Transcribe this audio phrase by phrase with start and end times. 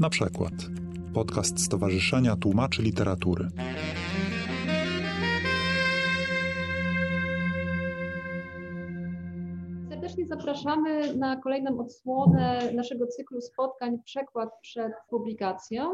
[0.00, 0.52] Na przykład
[1.14, 3.48] podcast Stowarzyszenia Tłumaczy Literatury.
[9.88, 15.90] Serdecznie zapraszamy na kolejną odsłonę naszego cyklu spotkań Przekład przed publikacją.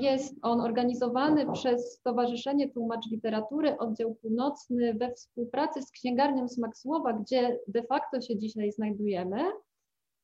[0.00, 7.58] Jest on organizowany przez Stowarzyszenie Tłumacz Literatury, oddział północny we współpracy z księgarnią Słowa, gdzie
[7.68, 9.38] de facto się dzisiaj znajdujemy.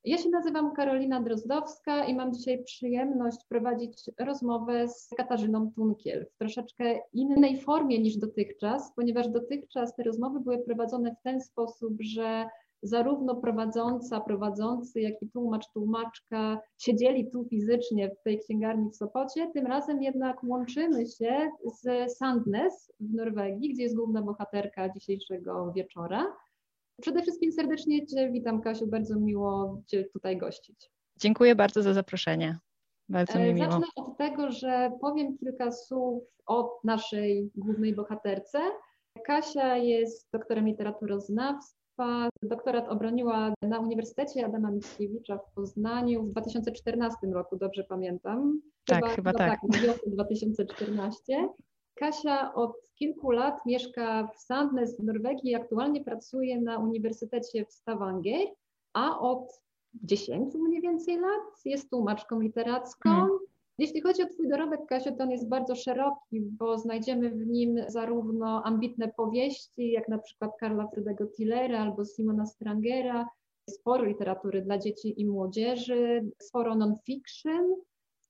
[0.08, 6.38] Ja się nazywam Karolina Drozdowska i mam dzisiaj przyjemność prowadzić rozmowę z Katarzyną Tunkiel w
[6.38, 12.46] troszeczkę innej formie niż dotychczas, ponieważ dotychczas te rozmowy były prowadzone w ten sposób, że
[12.82, 19.50] zarówno prowadząca, prowadzący, jak i tłumacz, tłumaczka siedzieli tu fizycznie w tej księgarni w Sopocie.
[19.54, 26.26] Tym razem jednak łączymy się z Sandnes w Norwegii, gdzie jest główna bohaterka dzisiejszego wieczora.
[27.00, 30.90] Przede wszystkim serdecznie Cię witam, Kasiu, bardzo miło Cię tutaj gościć.
[31.16, 32.58] Dziękuję bardzo za zaproszenie.
[33.08, 33.70] Bardzo mi E, miło.
[33.70, 38.58] Zacznę od tego, że powiem kilka słów o naszej głównej bohaterce.
[39.26, 42.28] Kasia jest doktorem literaturoznawstwa.
[42.42, 48.60] Doktorat obroniła na Uniwersytecie Adama Mickiewicza w Poznaniu w 2014 roku, dobrze pamiętam.
[48.86, 49.50] Tak, chyba tak.
[49.50, 49.70] tak.
[49.70, 51.48] na wiosnę 2014.
[51.98, 57.72] Kasia od kilku lat mieszka w Sandnes w Norwegii i aktualnie pracuje na Uniwersytecie w
[57.72, 58.46] Stavanger,
[58.92, 59.62] a od
[59.94, 63.10] 10 mniej więcej lat jest tłumaczką literacką.
[63.10, 63.38] Hmm.
[63.78, 67.76] Jeśli chodzi o Twój dorobek, Kasiu, to on jest bardzo szeroki, bo znajdziemy w nim
[67.88, 73.28] zarówno ambitne powieści, jak na przykład Karla Fredego Tillera albo Simona Strangera,
[73.70, 77.74] sporo literatury dla dzieci i młodzieży, sporo non-fiction.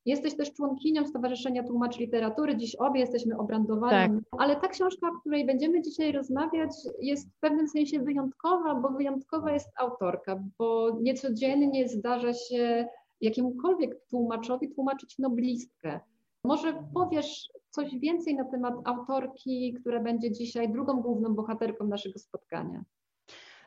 [0.09, 2.57] Jesteś też członkinią Stowarzyszenia Tłumacz Literatury.
[2.57, 6.71] Dziś obie jesteśmy obrandowane, ale ta książka, o której będziemy dzisiaj rozmawiać,
[7.01, 12.89] jest w pewnym sensie wyjątkowa, bo wyjątkowa jest autorka, bo niecodziennie zdarza się
[13.21, 16.01] jakiemukolwiek tłumaczowi tłumaczyć noblistkę.
[16.45, 22.85] Może powiesz coś więcej na temat autorki, która będzie dzisiaj drugą główną bohaterką naszego spotkania.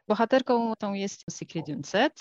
[0.08, 2.14] Bohaterką tą jest Sigrid Undset,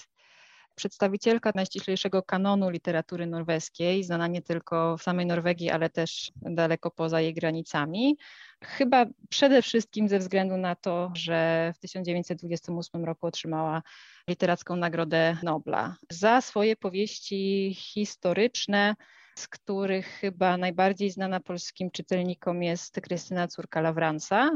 [0.81, 7.21] przedstawicielka najściślejszego kanonu literatury norweskiej, znana nie tylko w samej Norwegii, ale też daleko poza
[7.21, 8.17] jej granicami.
[8.65, 13.83] Chyba przede wszystkim ze względu na to, że w 1928 roku otrzymała
[14.29, 18.95] literacką Nagrodę Nobla za swoje powieści historyczne,
[19.39, 24.51] z których chyba najbardziej znana polskim czytelnikom jest Krystyna Córka Lawransa,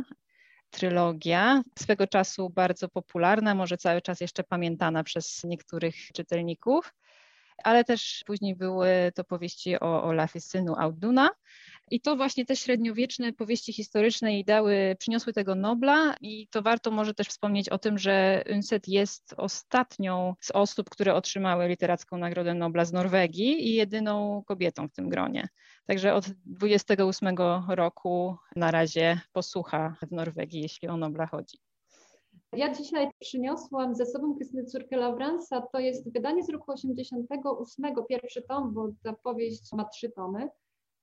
[0.75, 6.95] trylogia, swego czasu bardzo popularna, może cały czas jeszcze pamiętana przez niektórych czytelników,
[7.65, 11.31] ale też później były to powieści o Olafie synu Auduna.
[11.91, 16.91] I to właśnie te średniowieczne powieści historyczne jej dały, przyniosły tego Nobla i to warto
[16.91, 22.55] może też wspomnieć o tym, że Undset jest ostatnią z osób, które otrzymały literacką Nagrodę
[22.55, 25.49] Nobla z Norwegii i jedyną kobietą w tym gronie.
[25.87, 27.37] Także od 28
[27.69, 31.59] roku na razie posłucha w Norwegii, jeśli o Nobla chodzi.
[32.57, 35.63] Ja dzisiaj przyniosłam ze sobą Krystynę Córkę Lawransa.
[35.73, 40.49] To jest wydanie z roku 88, pierwszy tom, bo ta powieść ma trzy tomy.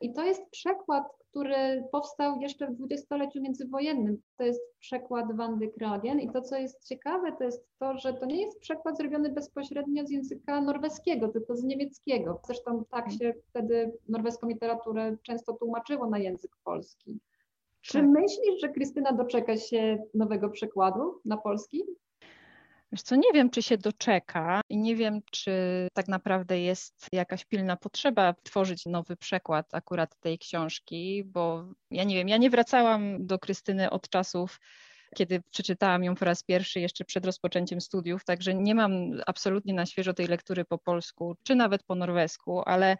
[0.01, 4.21] I to jest przekład, który powstał jeszcze w dwudziestoleciu międzywojennym.
[4.37, 6.19] To jest przekład Wandy Kragen.
[6.19, 10.05] I to, co jest ciekawe, to jest to, że to nie jest przekład zrobiony bezpośrednio
[10.05, 12.41] z języka norweskiego, tylko z niemieckiego.
[12.45, 17.19] Zresztą tak się wtedy norweską literaturę często tłumaczyło na język polski.
[17.81, 18.07] Czy Tak.
[18.07, 21.83] myślisz, że Krystyna doczeka się nowego przekładu na polski?
[22.91, 25.51] Wiesz co, nie wiem, czy się doczeka i nie wiem, czy
[25.93, 32.15] tak naprawdę jest jakaś pilna potrzeba tworzyć nowy przekład akurat tej książki, bo ja nie
[32.15, 34.59] wiem, ja nie wracałam do Krystyny od czasów,
[35.15, 38.91] kiedy przeczytałam ją po raz pierwszy jeszcze przed rozpoczęciem studiów, także nie mam
[39.27, 42.97] absolutnie na świeżo tej lektury po polsku, czy nawet po norwesku, ale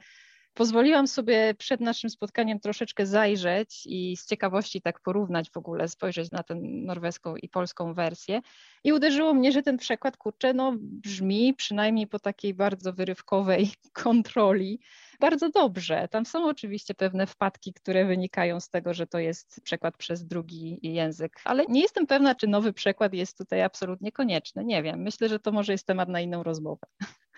[0.54, 6.32] pozwoliłam sobie przed naszym spotkaniem troszeczkę zajrzeć i z ciekawości tak porównać w ogóle, spojrzeć
[6.32, 8.42] na tę norweską i polską wersję.
[8.84, 13.70] I uderzyło mnie, że ten przekład, kurczę, no brzmi przynajmniej po takiej bardzo wyrywkowej
[14.04, 14.80] kontroli
[15.22, 16.08] bardzo dobrze.
[16.12, 20.80] Tam są oczywiście pewne wpadki, które wynikają z tego, że to jest przekład przez drugi
[20.82, 24.66] język, ale nie jestem pewna, czy nowy przekład jest tutaj absolutnie konieczny.
[24.66, 25.02] Nie wiem.
[25.02, 26.88] Myślę, że to może jest temat na inną rozmowę.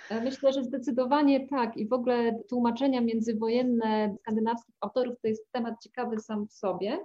[0.10, 1.78] E, Myślę, że zdecydowanie tak.
[1.78, 7.00] I w ogóle tłumaczenia międzywojenne skandynawskich autorów to jest temat ciekawy sam w sobie.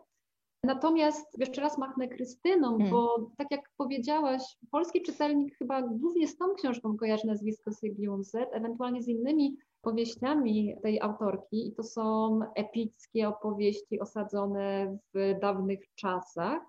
[0.65, 2.91] Natomiast jeszcze raz machnę Krystyną, Mm.
[2.91, 9.03] bo tak jak powiedziałaś, polski czytelnik chyba głównie z tą książką kojarzy nazwisko Z, ewentualnie
[9.03, 11.69] z innymi powieściami tej autorki.
[11.69, 16.63] I to są epickie opowieści osadzone w dawnych czasach.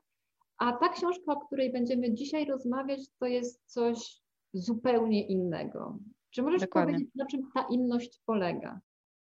[0.58, 4.22] A ta książka, o której będziemy dzisiaj rozmawiać, to jest coś
[4.54, 5.98] zupełnie innego.
[6.30, 6.94] Czy możesz Dokładnie.
[6.94, 8.80] powiedzieć, na czym ta inność polega?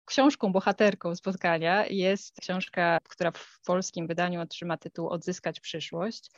[0.06, 6.32] książką, bohaterką spotkania jest książka, która w polskim wydaniu otrzyma tytuł Odzyskać przyszłość.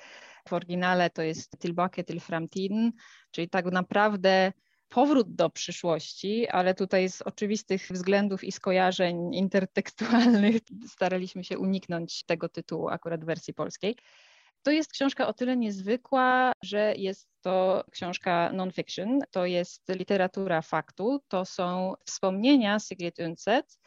[0.47, 2.91] W oryginale to jest Tilbake til framtiden,
[3.31, 4.51] czyli tak naprawdę
[4.89, 10.55] powrót do przyszłości, ale tutaj z oczywistych względów i skojarzeń intertekstualnych
[10.87, 13.95] staraliśmy się uniknąć tego tytułu akurat w wersji polskiej.
[14.65, 21.21] To jest książka o tyle niezwykła, że jest to książka non-fiction, to jest literatura faktu,
[21.27, 23.79] to są wspomnienia Sigrid Undset,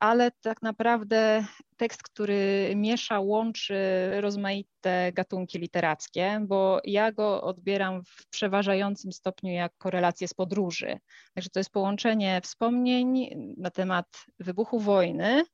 [0.00, 1.44] ale tak naprawdę
[1.76, 3.76] tekst, który miesza, łączy
[4.20, 10.98] rozmaite gatunki literackie, bo ja go odbieram w przeważającym stopniu jak korelację z podróży.
[11.34, 14.06] Także to jest połączenie wspomnień na temat
[14.38, 15.44] wybuchu wojny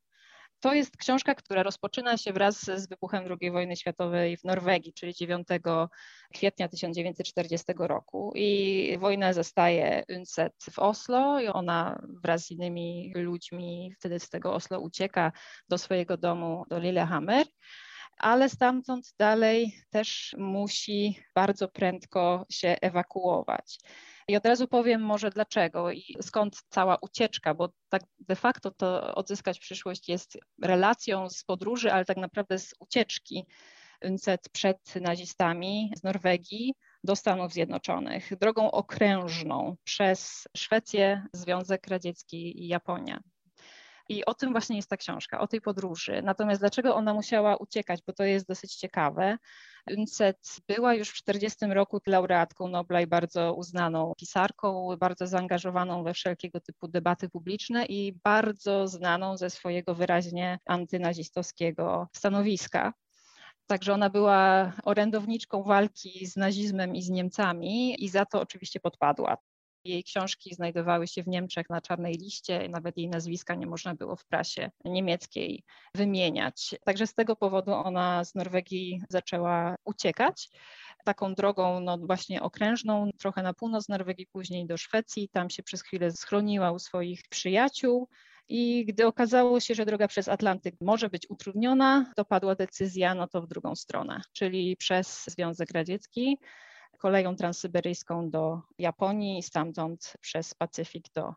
[0.61, 5.15] to jest książka, która rozpoczyna się wraz z wybuchem II wojny światowej w Norwegii, czyli
[5.15, 5.49] 9
[6.35, 8.33] kwietnia 1940 roku.
[8.35, 14.55] I wojna zostaje Unset w Oslo i ona wraz z innymi ludźmi wtedy z tego
[14.55, 15.33] Oslo ucieka
[15.69, 17.47] do swojego domu do Lillehammer
[18.19, 23.79] ale stamtąd dalej też musi bardzo prędko się ewakuować.
[24.29, 29.15] I od razu powiem może dlaczego i skąd cała ucieczka, bo tak de facto to
[29.15, 33.47] odzyskać przyszłość jest relacją z podróży, ale tak naprawdę z ucieczki
[34.53, 36.75] przed nazistami z Norwegii
[37.05, 43.21] do Stanów Zjednoczonych, drogą okrężną przez Szwecję, Związek Radziecki i Japonię.
[44.09, 46.23] I o tym właśnie jest ta książka, o tej podróży.
[46.23, 49.39] Natomiast dlaczego ona musiała uciekać, bo to jest dosyć ciekawe.
[49.97, 56.15] Uncet była już w 40 roku laureatką Nobla i bardzo uznaną pisarką, bardzo zaangażowaną we
[56.15, 62.93] wszelkiego typu debaty publiczne i bardzo znaną ze swojego wyraźnie antynazistowskiego stanowiska.
[63.67, 69.37] Także ona była orędowniczką walki z nazizmem i z Niemcami i za to oczywiście podpadła.
[69.89, 74.17] Jej książki znajdowały się w Niemczech na czarnej liście, nawet jej nazwiska nie można było
[74.17, 75.65] w prasie niemieckiej
[75.95, 76.75] wymieniać.
[76.85, 80.51] Także z tego powodu ona z Norwegii zaczęła uciekać
[81.05, 85.29] taką drogą no właśnie okrężną, trochę na północ Norwegii, później do Szwecji.
[85.29, 88.09] Tam się przez chwilę schroniła u swoich przyjaciół.
[88.49, 93.29] I gdy okazało się, że droga przez Atlantyk może być utrudniona, to padła decyzja, no
[93.29, 96.39] to w drugą stronę, czyli przez Związek Radziecki
[96.99, 101.35] koleją transsyberyjską do Japonii i stamtąd przez Pacyfik do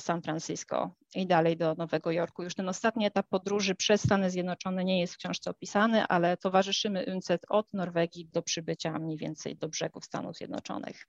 [0.00, 2.42] San Francisco i dalej do Nowego Jorku.
[2.42, 7.04] Już ten ostatni etap podróży przez Stany Zjednoczone nie jest w książce opisany, ale towarzyszymy
[7.14, 11.06] UNCED od Norwegii do przybycia mniej więcej do brzegów Stanów Zjednoczonych.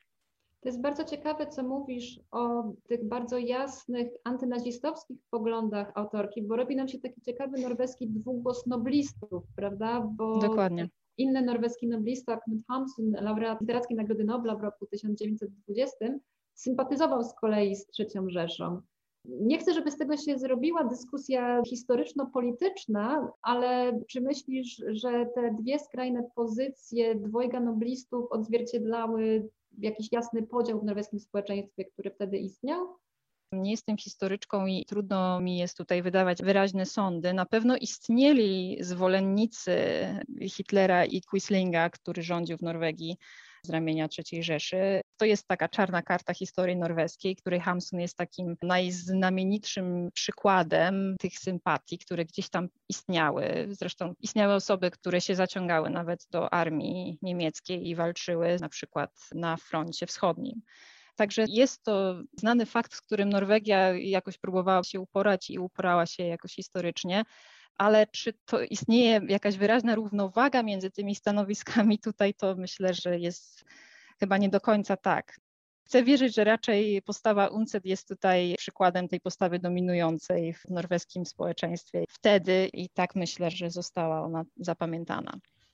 [0.62, 6.76] To jest bardzo ciekawe, co mówisz o tych bardzo jasnych antynazistowskich poglądach autorki, bo robi
[6.76, 10.02] nam się taki ciekawy norweski dwugłos noblistów, prawda?
[10.02, 10.90] Bo Dokładnie.
[11.18, 15.96] Inny norweski noblista, Knut Hamsun, laureat Literackiej Nagrody Nobla w roku 1920,
[16.54, 18.82] sympatyzował z kolei z trzecią Rzeszą.
[19.26, 25.80] Nie chcę, żeby z tego się zrobiła dyskusja historyczno-polityczna, ale czy myślisz, że te dwie
[25.80, 32.88] skrajne pozycje dwojga noblistów odzwierciedlały jakiś jasny podział w norweskim społeczeństwie, który wtedy istniał?
[33.54, 37.34] Nie jestem historyczką i trudno mi jest tutaj wydawać wyraźne sądy.
[37.34, 39.76] Na pewno istnieli zwolennicy
[40.50, 43.18] Hitlera i Quislinga, który rządził w Norwegii
[43.64, 45.02] z ramienia III Rzeszy.
[45.18, 51.98] To jest taka czarna karta historii norweskiej, której Hamsun jest takim najznamienitszym przykładem tych sympatii,
[51.98, 53.68] które gdzieś tam istniały.
[53.70, 59.58] Zresztą istniały osoby, które się zaciągały nawet do armii niemieckiej i walczyły na przykład na
[59.58, 60.62] froncie wschodnim.
[61.22, 66.24] Także jest to znany fakt, z którym Norwegia jakoś próbowała się uporać i uporała się
[66.24, 67.24] jakoś historycznie.
[67.78, 73.64] Ale czy to istnieje jakaś wyraźna równowaga między tymi stanowiskami tutaj, to myślę, że jest
[74.20, 75.40] chyba nie do końca tak.
[75.86, 82.06] Chcę wierzyć, że raczej postawa UNCED jest tutaj przykładem tej postawy dominującej w norweskim społeczeństwie
[82.10, 85.32] wtedy i tak myślę, że została ona zapamiętana.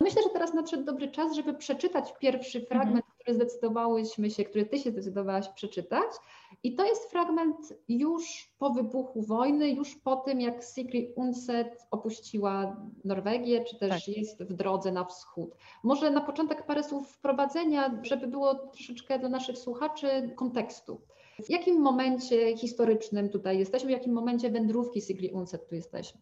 [0.08, 2.82] Myślę, że teraz nadszedł dobry czas, żeby przeczytać pierwszy mhm.
[2.82, 6.10] fragment, który zdecydowałyśmy się, który ty się zdecydowałaś przeczytać.
[6.64, 12.76] I to jest fragment już po wybuchu wojny, już po tym, jak Sigrid Undset opuściła
[13.06, 14.18] Norwegię, czy też tak.
[14.18, 15.56] jest w drodze na wschód.
[15.84, 21.02] Może na początek parę słów wprowadzenia, żeby było troszeczkę dla naszych słuchaczy kontekstu.
[21.44, 26.22] W jakim momencie historycznym tutaj jesteśmy, w jakim momencie wędrówki Sigrid Undset tu jesteśmy?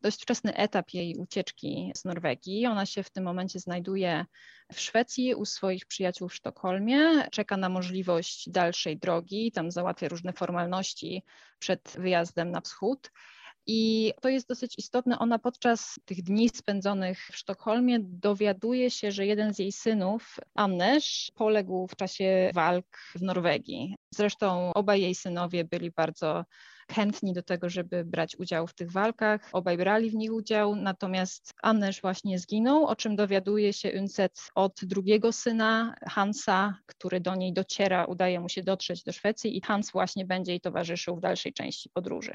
[0.00, 2.66] Dość wczesny etap jej ucieczki z Norwegii.
[2.66, 4.24] Ona się w tym momencie znajduje
[4.72, 10.32] w Szwecji u swoich przyjaciół w Sztokholmie, czeka na możliwość dalszej drogi, tam załatwia różne
[10.32, 11.22] formalności
[11.58, 13.10] przed wyjazdem na wschód.
[13.66, 15.18] I to jest dosyć istotne.
[15.18, 21.30] Ona podczas tych dni spędzonych w Sztokholmie dowiaduje się, że jeden z jej synów, Anders,
[21.34, 23.96] poległ w czasie walk w Norwegii.
[24.14, 26.44] Zresztą obaj jej synowie byli bardzo
[26.90, 29.48] chętni do tego, żeby brać udział w tych walkach.
[29.52, 34.80] Obaj brali w nich udział, natomiast Anders właśnie zginął, o czym dowiaduje się Unset od
[34.82, 39.90] drugiego syna, Hansa, który do niej dociera, udaje mu się dotrzeć do Szwecji i Hans
[39.90, 42.32] właśnie będzie jej towarzyszył w dalszej części podróży.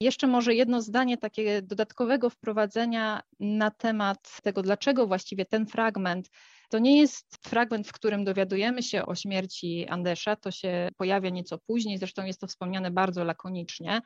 [0.00, 6.30] Jeszcze może jedno zdanie takie dodatkowego wprowadzenia na temat tego, dlaczego właściwie ten fragment
[6.68, 11.58] to nie jest fragment, w którym dowiadujemy się o śmierci Andesza, to się pojawia nieco
[11.58, 14.02] później, zresztą jest to wspomniane bardzo lakonicznie.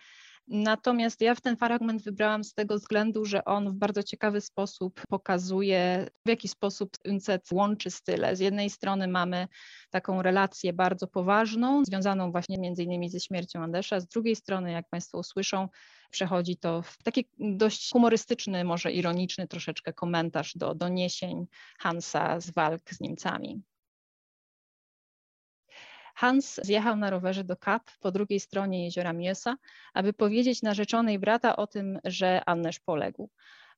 [0.49, 5.01] Natomiast ja w ten fragment wybrałam z tego względu, że on w bardzo ciekawy sposób
[5.09, 8.37] pokazuje, w jaki sposób Uncet łączy style.
[8.37, 9.49] Z jednej strony mamy
[9.91, 14.89] taką relację bardzo poważną, związaną właśnie między innymi ze śmiercią Andesza, z drugiej strony, jak
[14.89, 15.69] Państwo usłyszą,
[16.11, 21.47] przechodzi to w taki dość humorystyczny, może ironiczny troszeczkę komentarz do doniesień
[21.79, 23.63] Hansa z walk z Niemcami.
[26.15, 29.57] Hans zjechał na rowerze do Kap po drugiej stronie jeziora Miesa,
[29.95, 33.31] aby powiedzieć narzeczonej brata o tym, że Annesz poległ.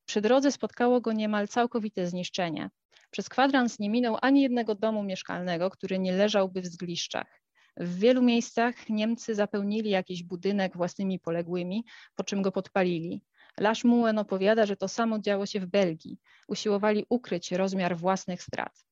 [0.07, 2.71] Przy drodze spotkało go niemal całkowite zniszczenie.
[3.11, 7.41] Przez kwadrans nie minął ani jednego domu mieszkalnego, który nie leżałby w zgliszczach.
[7.77, 13.23] W wielu miejscach Niemcy zapełnili jakiś budynek własnymi poległymi, po czym go podpalili.
[13.61, 13.85] Lasz
[14.19, 16.19] opowiada, że to samo działo się w Belgii.
[16.49, 18.85] Usiłowali ukryć rozmiar własnych strat.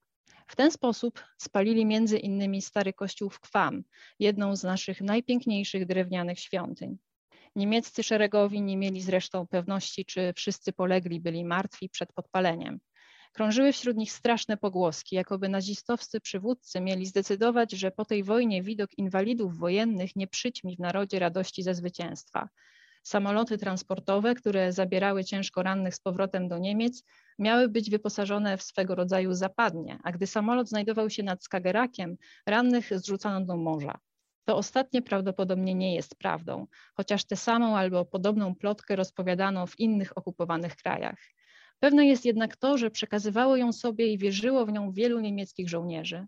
[0.46, 3.82] W ten sposób spalili między innymi stary kościół w Kwam,
[4.18, 6.98] jedną z naszych najpiękniejszych drewnianych świątyń.
[7.56, 12.80] Niemieccy szeregowi nie mieli zresztą pewności, czy wszyscy polegli byli martwi przed podpaleniem.
[13.32, 18.98] Krążyły wśród nich straszne pogłoski, jakoby nazistowscy przywódcy mieli zdecydować, że po tej wojnie widok
[18.98, 22.48] inwalidów wojennych nie przyćmi w narodzie radości ze zwycięstwa.
[23.02, 27.02] Samoloty transportowe, które zabierały ciężko rannych z powrotem do Niemiec,
[27.38, 32.16] miały być wyposażone w swego rodzaju zapadnie, a gdy samolot znajdował się nad Skagerakiem,
[32.46, 33.98] rannych zrzucano do morza.
[34.44, 40.18] To ostatnie prawdopodobnie nie jest prawdą, chociaż tę samą albo podobną plotkę rozpowiadano w innych
[40.18, 41.18] okupowanych krajach.
[41.78, 46.26] Pewne jest jednak to, że przekazywało ją sobie i wierzyło w nią wielu niemieckich żołnierzy.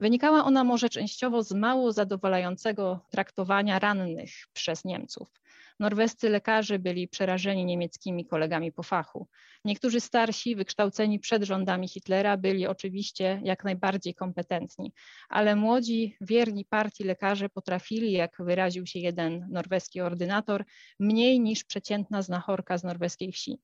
[0.00, 5.41] Wynikała ona może częściowo z mało zadowalającego traktowania rannych przez Niemców.
[5.80, 9.28] Norwescy lekarze byli przerażeni niemieckimi kolegami po fachu.
[9.64, 14.92] Niektórzy starsi, wykształceni przed rządami Hitlera, byli oczywiście jak najbardziej kompetentni,
[15.28, 20.64] ale młodzi, wierni partii lekarze potrafili, jak wyraził się jeden norweski ordynator,
[21.00, 23.58] mniej niż przeciętna znachorka z norweskiej wsi.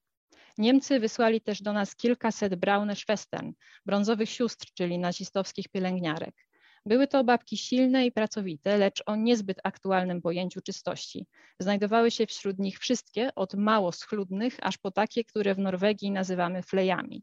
[0.58, 3.52] Niemcy wysłali też do nas kilkaset braune Schwestern,
[3.86, 6.47] brązowych sióstr, czyli nazistowskich pielęgniarek.
[6.86, 11.26] Były to babki silne i pracowite, lecz o niezbyt aktualnym pojęciu czystości.
[11.58, 16.62] Znajdowały się wśród nich wszystkie, od mało schludnych, aż po takie, które w Norwegii nazywamy
[16.62, 17.22] flejami.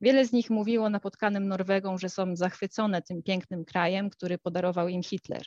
[0.00, 5.02] Wiele z nich mówiło napotkanym Norwegom, że są zachwycone tym pięknym krajem, który podarował im
[5.02, 5.42] Hitler.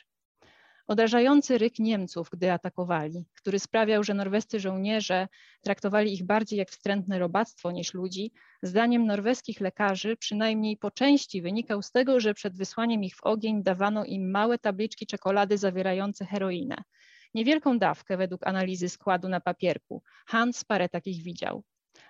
[0.88, 5.28] Odrażający ryk Niemców, gdy atakowali, który sprawiał, że norwescy żołnierze
[5.60, 11.82] traktowali ich bardziej jak wstrętne robactwo niż ludzi, zdaniem norweskich lekarzy przynajmniej po części wynikał
[11.82, 16.76] z tego, że przed wysłaniem ich w ogień dawano im małe tabliczki czekolady zawierające heroinę.
[17.34, 20.02] Niewielką dawkę według analizy składu na papierku.
[20.26, 21.62] Hans parę takich widział.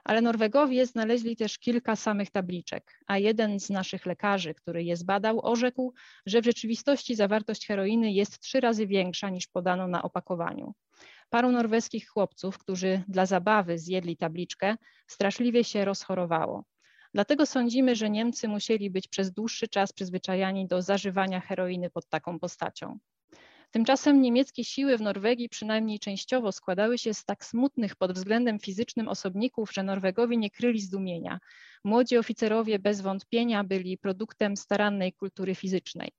[0.09, 5.47] Ale Norwegowie znaleźli też kilka samych tabliczek, a jeden z naszych lekarzy, który je zbadał,
[5.47, 5.95] orzekł,
[6.27, 10.75] że w rzeczywistości zawartość heroiny jest trzy razy większa niż podano na opakowaniu.
[11.31, 16.65] Paru norweskich chłopców, którzy dla zabawy zjedli tabliczkę, straszliwie się rozchorowało.
[17.15, 22.39] Dlatego sądzimy, że Niemcy musieli być przez dłuższy czas przyzwyczajani do zażywania heroiny pod taką
[22.39, 22.99] postacią.
[23.71, 29.09] Tymczasem niemieckie siły w Norwegii przynajmniej częściowo składały się z tak smutnych pod względem fizycznym
[29.09, 31.39] osobników, że Norwegowie nie kryli zdumienia.
[31.85, 36.11] Młodzi oficerowie bez wątpienia byli produktem starannej kultury fizycznej.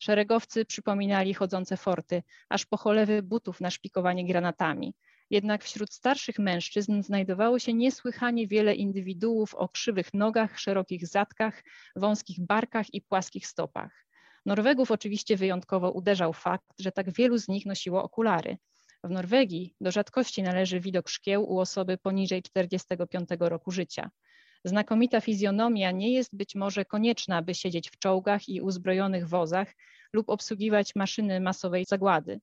[0.00, 4.94] Szeregowcy przypominali chodzące forty, aż po cholewy butów na szpikowanie granatami.
[5.30, 11.64] Jednak wśród starszych mężczyzn znajdowało się niesłychanie wiele indywiduów o krzywych nogach, szerokich zadkach,
[11.96, 14.07] wąskich barkach i płaskich stopach.
[14.46, 18.58] Norwegów oczywiście wyjątkowo uderzał fakt, że tak wielu z nich nosiło okulary.
[19.04, 24.10] W Norwegii do rzadkości należy widok szkieł u osoby poniżej 45 roku życia.
[24.64, 29.74] Znakomita fizjonomia nie jest być może konieczna, by siedzieć w czołgach i uzbrojonych wozach
[30.12, 32.40] lub obsługiwać maszyny masowej zagłady.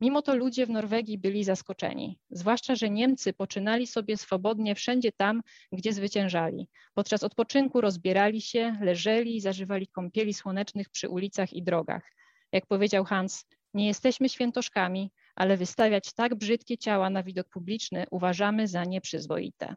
[0.00, 5.42] Mimo to ludzie w Norwegii byli zaskoczeni, zwłaszcza, że Niemcy poczynali sobie swobodnie wszędzie tam,
[5.72, 6.68] gdzie zwyciężali.
[6.94, 12.12] Podczas odpoczynku rozbierali się, leżeli i zażywali kąpieli słonecznych przy ulicach i drogach.
[12.52, 18.68] Jak powiedział Hans, nie jesteśmy świętoszkami, ale wystawiać tak brzydkie ciała na widok publiczny uważamy
[18.68, 19.74] za nieprzyzwoite.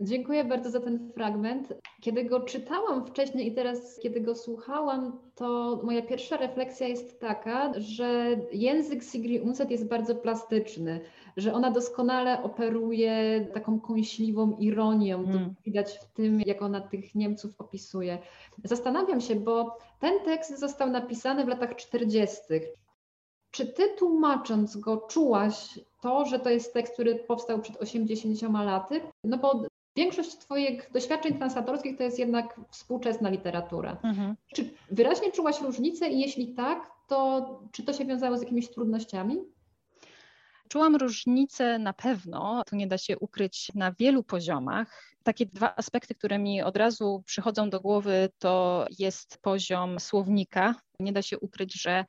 [0.00, 1.74] Dziękuję bardzo za ten fragment.
[2.00, 7.72] Kiedy go czytałam wcześniej i teraz, kiedy go słuchałam, to moja pierwsza refleksja jest taka,
[7.80, 11.00] że język Sigrid Undset jest bardzo plastyczny,
[11.36, 15.24] że ona doskonale operuje taką kąśliwą ironią.
[15.24, 15.54] To hmm.
[15.64, 18.18] widać w tym, jak ona tych Niemców opisuje.
[18.64, 22.40] Zastanawiam się, bo ten tekst został napisany w latach 40.
[23.50, 29.00] Czy ty tłumacząc go czułaś to, że to jest tekst, który powstał przed 80 laty?
[29.24, 29.62] No bo
[29.96, 33.96] Większość Twoich doświadczeń translatorskich to jest jednak współczesna literatura.
[34.02, 34.36] Mhm.
[34.54, 39.36] Czy wyraźnie czułaś różnicę i jeśli tak, to czy to się wiązało z jakimiś trudnościami?
[40.68, 45.14] Czułam różnicę na pewno, to nie da się ukryć na wielu poziomach.
[45.22, 50.74] Takie dwa aspekty, które mi od razu przychodzą do głowy, to jest poziom słownika.
[51.00, 52.04] Nie da się ukryć, że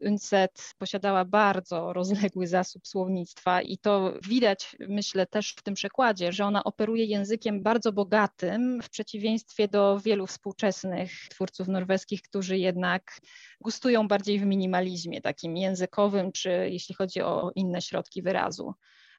[0.00, 6.44] UNCET posiadała bardzo rozległy zasób słownictwa i to widać, myślę, też w tym przekładzie, że
[6.44, 13.20] ona operuje językiem bardzo bogatym, w przeciwieństwie do wielu współczesnych twórców norweskich, którzy jednak
[13.60, 18.74] gustują bardziej w minimalizmie takim językowym, czy jeśli chodzi o inne środki wyrazu.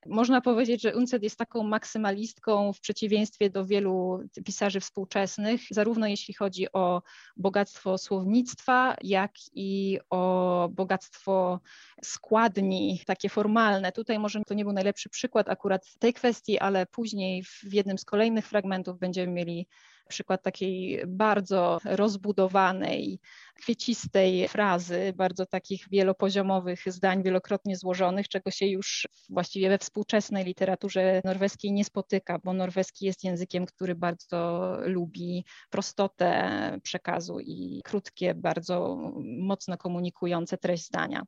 [0.05, 6.33] Można powiedzieć, że Uncet jest taką maksymalistką w przeciwieństwie do wielu pisarzy współczesnych, zarówno jeśli
[6.33, 7.01] chodzi o
[7.37, 11.59] bogactwo słownictwa, jak i o bogactwo
[12.03, 13.91] składni, takie formalne.
[13.91, 18.05] Tutaj może to nie był najlepszy przykład akurat tej kwestii, ale później w jednym z
[18.05, 19.67] kolejnych fragmentów będziemy mieli
[20.07, 23.19] przykład takiej bardzo rozbudowanej,
[23.55, 31.21] kwiecistej frazy, bardzo takich wielopoziomowych zdań, wielokrotnie złożonych, czego się już właściwie we współczesnej literaturze
[31.25, 36.51] norweskiej nie spotyka, bo norweski jest językiem, który bardzo lubi prostotę
[36.83, 41.23] przekazu i krótkie, bardzo mocno komunikujące treść zdania.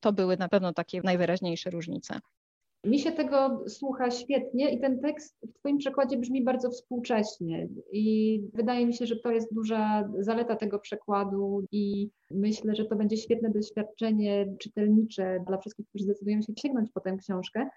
[0.00, 2.20] To były na pewno takie najwyraźniejsze różnice.
[2.86, 8.42] Mi się tego słucha świetnie i ten tekst w Twoim przekładzie brzmi bardzo współcześnie i
[8.54, 13.16] wydaje mi się, że to jest duża zaleta tego przekładu i myślę, że to będzie
[13.16, 17.68] świetne doświadczenie czytelnicze dla wszystkich, którzy zdecydują się sięgnąć po tę książkę.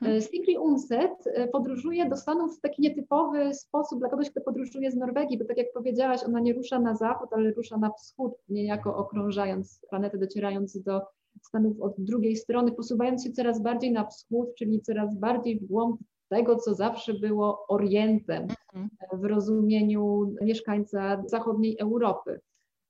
[0.00, 0.20] Hmm.
[0.20, 4.96] Sigrid Unset e, podróżuje do Stanów w taki nietypowy sposób dla kogoś, kto podróżuje z
[4.96, 8.96] Norwegii, bo tak jak powiedziałaś, ona nie rusza na zachód, ale rusza na wschód, niejako
[8.96, 11.00] okrążając planetę, docierając do
[11.42, 16.00] Stanów od drugiej strony, posuwając się coraz bardziej na wschód, czyli coraz bardziej w głąb
[16.28, 18.88] tego, co zawsze było Orientem mhm.
[19.12, 22.40] w rozumieniu mieszkańca zachodniej Europy.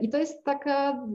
[0.01, 1.07] I to jest taka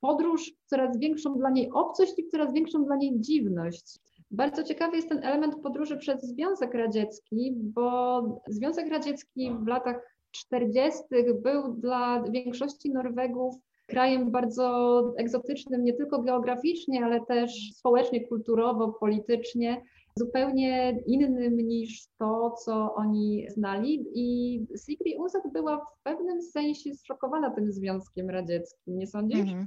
[0.00, 3.98] podróż coraz większą dla niej obcość i coraz większą dla niej dziwność.
[4.30, 9.96] Bardzo ciekawy jest ten element podróży przez Związek Radziecki, bo Związek Radziecki w latach
[10.30, 11.02] 40.
[11.42, 13.54] był dla większości Norwegów
[13.88, 19.82] krajem bardzo egzotycznym, nie tylko geograficznie, ale też społecznie, kulturowo, politycznie,
[20.16, 24.06] zupełnie innym niż to, co oni znali.
[24.14, 29.40] I Sigrid Undset była w pewnym sensie zszokowana tym Związkiem Radzieckim, nie sądzisz?
[29.40, 29.66] Mhm.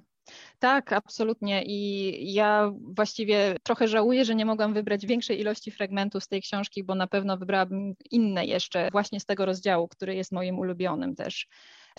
[0.60, 1.64] Tak, absolutnie.
[1.66, 6.84] I ja właściwie trochę żałuję, że nie mogłam wybrać większej ilości fragmentów z tej książki,
[6.84, 11.48] bo na pewno wybrałabym inne jeszcze, właśnie z tego rozdziału, który jest moim ulubionym też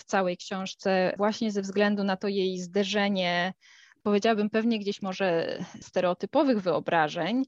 [0.01, 3.55] w całej książce, właśnie ze względu na to jej zderzenie,
[4.03, 7.45] powiedziałabym pewnie gdzieś może stereotypowych wyobrażeń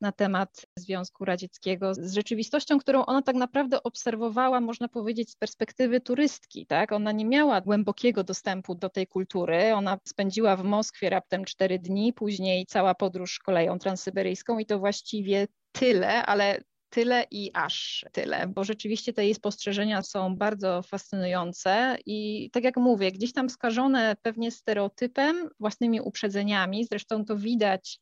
[0.00, 6.00] na temat Związku Radzieckiego z rzeczywistością, którą ona tak naprawdę obserwowała, można powiedzieć, z perspektywy
[6.00, 6.66] turystki.
[6.66, 6.92] Tak?
[6.92, 9.74] Ona nie miała głębokiego dostępu do tej kultury.
[9.74, 15.46] Ona spędziła w Moskwie raptem cztery dni, później cała podróż koleją transsyberyjską i to właściwie
[15.72, 22.50] tyle, ale tyle i aż tyle, bo rzeczywiście te jej spostrzeżenia są bardzo fascynujące i
[22.52, 28.00] tak jak mówię, gdzieś tam skażone pewnie stereotypem, własnymi uprzedzeniami, zresztą to widać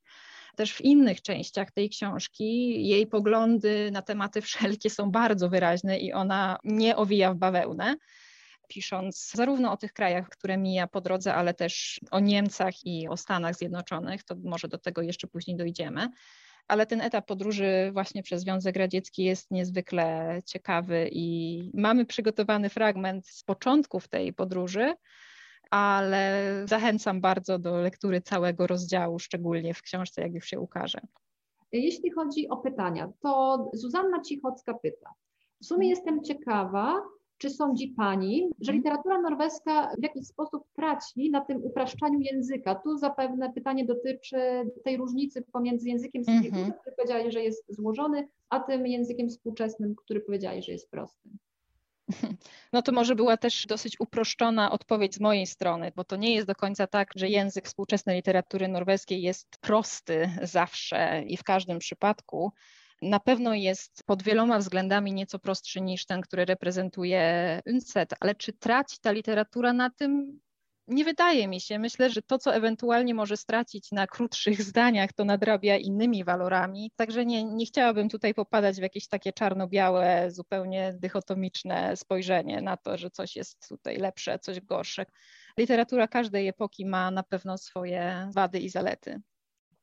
[0.54, 2.88] też w innych częściach tej książki.
[2.88, 7.96] Jej poglądy na tematy wszelkie są bardzo wyraźne i ona nie owija w bawełnę
[8.68, 13.16] pisząc zarówno o tych krajach, które mija po drodze, ale też o Niemcach i o
[13.16, 16.08] Stanach Zjednoczonych, to może do tego jeszcze później dojdziemy
[16.68, 23.26] ale ten etap podróży właśnie przez Związek Radziecki jest niezwykle ciekawy i mamy przygotowany fragment
[23.28, 24.94] z początków tej podróży,
[25.70, 31.00] ale zachęcam bardzo do lektury całego rozdziału, szczególnie w książce, jak już się ukaże.
[31.72, 35.10] Jeśli chodzi o pytania, to Zuzanna Cichocka pyta.
[35.62, 37.02] W sumie jestem ciekawa,
[37.38, 38.76] czy sądzi Pani, że mhm.
[38.78, 42.74] literatura norweska w jakiś sposób traci na tym upraszczaniu języka?
[42.74, 44.36] Tu zapewne pytanie dotyczy
[44.84, 50.20] tej różnicy pomiędzy językiem mm który powiedziałeś, że jest złożony, a tym językiem współczesnym, który
[50.20, 51.28] powiedziałeś, że jest prosty.
[52.72, 56.46] No to może była też dosyć uproszczona odpowiedź z mojej strony, bo to nie jest
[56.46, 62.52] do końca tak, że język współczesnej literatury norweskiej jest prosty zawsze i w każdym przypadku.
[63.02, 68.52] Na pewno jest pod wieloma względami nieco prostszy niż ten, który reprezentuje UNCET, ale czy
[68.52, 70.40] traci ta literatura na tym?
[70.88, 71.78] Nie wydaje mi się.
[71.78, 76.90] Myślę, że to, co ewentualnie może stracić na krótszych zdaniach, to nadrabia innymi walorami.
[76.96, 82.98] Także nie, nie chciałabym tutaj popadać w jakieś takie czarno-białe, zupełnie dychotomiczne spojrzenie na to,
[82.98, 85.06] że coś jest tutaj lepsze, coś gorsze.
[85.58, 89.20] Literatura każdej epoki ma na pewno swoje wady i zalety.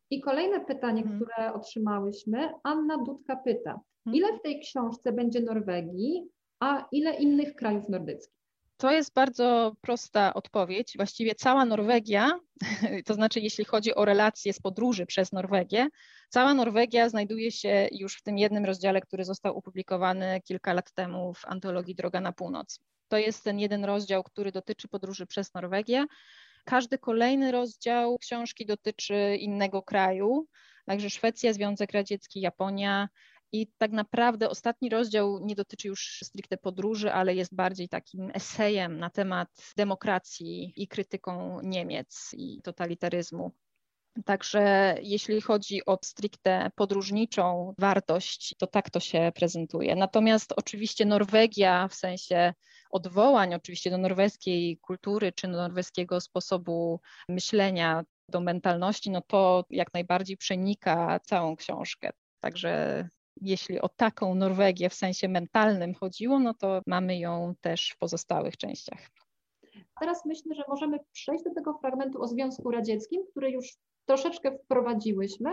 [0.10, 1.22] I kolejne pytanie, hmm.
[1.22, 2.50] które otrzymałyśmy.
[2.64, 4.16] Anna Dudka pyta, mhm.
[4.16, 8.41] ile w tej książce będzie Norwegii, a ile innych krajów nordyckich?
[8.82, 10.94] To jest bardzo prosta odpowiedź.
[10.98, 12.40] Właściwie cała Norwegia,
[13.06, 15.88] to znaczy jeśli chodzi o relacje z podróży przez Norwegię,
[16.30, 21.34] cała Norwegia znajduje się już w tym jednym rozdziale, który został opublikowany kilka lat temu
[21.34, 22.80] w antologii Droga na Północ.
[23.08, 26.06] To jest ten jeden rozdział, który dotyczy podróży przez Norwegię.
[26.66, 30.48] Każdy kolejny rozdział książki dotyczy innego kraju,
[30.86, 33.10] także Szwecja, Związek Radziecki, Japonia,
[33.52, 39.00] i tak naprawdę ostatni rozdział nie dotyczy już stricte podróży, ale jest bardziej takim esejem
[39.00, 43.52] na temat demokracji i krytyką Niemiec i totalitaryzmu.
[44.26, 49.96] Także jeśli chodzi o stricte podróżniczą wartość, to tak to się prezentuje.
[49.96, 52.54] Natomiast oczywiście Norwegia w sensie
[52.92, 60.38] odwołań oczywiście do norweskiej kultury czy norweskiego sposobu myślenia, do mentalności, no to jak najbardziej
[60.38, 62.10] przenika całą książkę.
[62.40, 63.10] Także
[63.42, 68.58] jeśli o taką Norwegię w sensie mentalnym chodziło, no to mamy ją też w pozostałych
[68.58, 69.00] częściach.
[70.00, 73.68] Teraz myślę, że możemy przejść do tego fragmentu o Związku Radzieckim, który już
[74.06, 75.52] troszeczkę wprowadziłyśmy.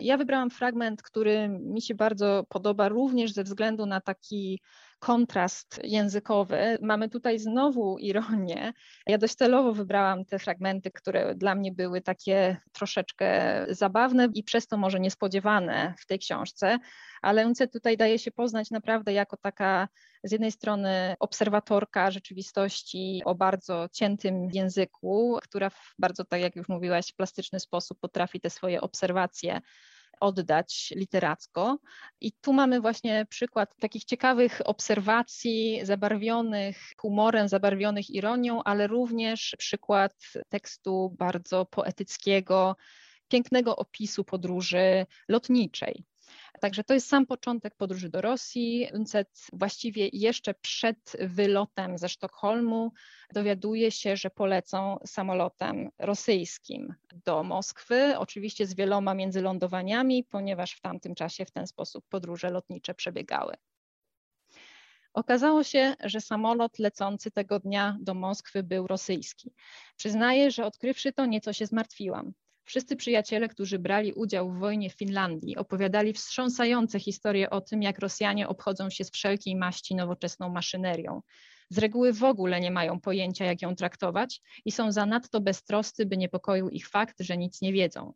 [0.00, 4.60] Ja wybrałam fragment, który mi się bardzo podoba, również ze względu na taki
[5.02, 6.78] kontrast językowy.
[6.82, 8.72] Mamy tutaj znowu ironię.
[9.06, 14.66] Ja dość celowo wybrałam te fragmenty, które dla mnie były takie troszeczkę zabawne i przez
[14.66, 16.78] to może niespodziewane w tej książce,
[17.22, 19.88] ale Unce tutaj daje się poznać naprawdę jako taka
[20.24, 26.68] z jednej strony obserwatorka rzeczywistości o bardzo ciętym języku, która w bardzo, tak jak już
[26.68, 29.60] mówiłaś, plastyczny sposób potrafi te swoje obserwacje
[30.22, 31.78] oddać literacko.
[32.20, 40.14] I tu mamy właśnie przykład takich ciekawych obserwacji zabarwionych humorem, zabarwionych ironią, ale również przykład
[40.48, 42.76] tekstu bardzo poetyckiego,
[43.28, 46.04] pięknego opisu podróży lotniczej.
[46.60, 48.88] Także to jest sam początek podróży do Rosji.
[48.94, 52.92] UNCED właściwie jeszcze przed wylotem ze Sztokholmu
[53.34, 61.14] dowiaduje się, że polecą samolotem rosyjskim do Moskwy, oczywiście z wieloma międzylądowaniami, ponieważ w tamtym
[61.14, 63.54] czasie w ten sposób podróże lotnicze przebiegały.
[65.14, 69.52] Okazało się, że samolot lecący tego dnia do Moskwy był rosyjski.
[69.96, 72.32] Przyznaję, że odkrywszy to, nieco się zmartwiłam.
[72.64, 77.98] Wszyscy przyjaciele, którzy brali udział w wojnie w Finlandii, opowiadali wstrząsające historie o tym, jak
[77.98, 81.22] Rosjanie obchodzą się z wszelkiej maści nowoczesną maszynerią.
[81.70, 86.16] Z reguły w ogóle nie mają pojęcia, jak ją traktować i są zanadto beztroscy, by
[86.16, 88.12] niepokoił ich fakt, że nic nie wiedzą.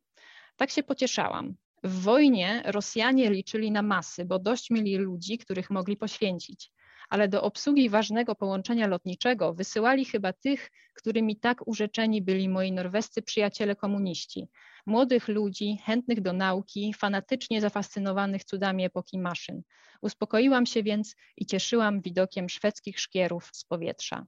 [0.57, 1.55] Tak się pocieszałam.
[1.85, 6.71] W wojnie Rosjanie liczyli na masy, bo dość mieli ludzi, których mogli poświęcić
[7.09, 13.23] ale do obsługi ważnego połączenia lotniczego wysyłali chyba tych, którymi tak urzeczeni byli moi norwescy
[13.23, 14.49] przyjaciele komuniści.
[14.87, 19.63] Młodych ludzi, chętnych do nauki, fanatycznie zafascynowanych cudami epoki maszyn.
[20.03, 24.27] Uspokoiłam się więc i cieszyłam widokiem szwedzkich szkierów z powietrza.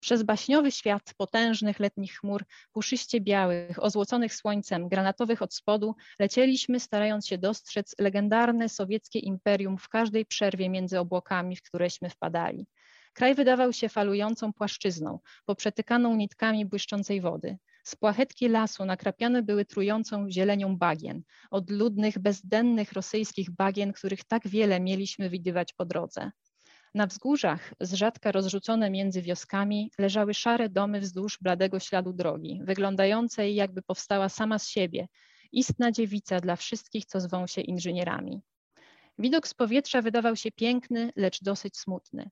[0.00, 7.26] Przez baśniowy świat potężnych letnich chmur, puszyście białych, ozłoconych słońcem, granatowych od spodu, lecieliśmy, starając
[7.26, 12.66] się dostrzec legendarne sowieckie imperium w każdej przerwie między obłokami, w któreśmy wpadali.
[13.12, 17.58] Kraj wydawał się falującą płaszczyzną, poprzetykaną nitkami błyszczącej wody.
[17.84, 24.80] Spłachetki lasu nakrapiane były trującą zielenią bagien, od ludnych, bezdennych rosyjskich bagien, których tak wiele
[24.80, 26.30] mieliśmy widywać po drodze.
[26.94, 33.54] Na wzgórzach, z rzadka rozrzucone między wioskami, leżały szare domy wzdłuż bladego śladu drogi, wyglądającej
[33.54, 35.08] jakby powstała sama z siebie,
[35.52, 38.42] istna dziewica dla wszystkich, co zwą się inżynierami.
[39.18, 42.30] Widok z powietrza wydawał się piękny, lecz dosyć smutny.